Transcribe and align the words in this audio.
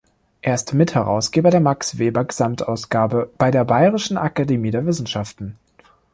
Er 0.41 0.55
ist 0.55 0.73
Mitherausgeber 0.73 1.51
der 1.51 1.59
Max-Weber-Gesamtausgabe 1.59 3.29
bei 3.37 3.51
der 3.51 3.65
Bayerischen 3.65 4.17
Akademie 4.17 4.71
der 4.71 4.87
Wissenschaften. 4.87 5.59